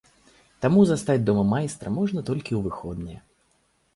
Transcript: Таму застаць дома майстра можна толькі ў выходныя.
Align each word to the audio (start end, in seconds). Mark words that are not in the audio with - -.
Таму 0.65 0.85
застаць 0.91 1.17
дома 1.27 1.43
майстра 1.51 1.93
можна 1.97 2.19
толькі 2.29 2.51
ў 2.59 2.61
выходныя. 2.69 3.19